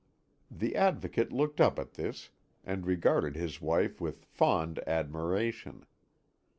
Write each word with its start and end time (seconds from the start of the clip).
The 0.49 0.75
Advocate 0.75 1.31
looked 1.31 1.61
up 1.61 1.77
at 1.77 1.93
this, 1.93 2.31
and 2.63 2.87
regarded 2.87 3.35
his 3.35 3.61
wife 3.61 4.01
with 4.01 4.25
fond 4.25 4.79
admiration. 4.87 5.85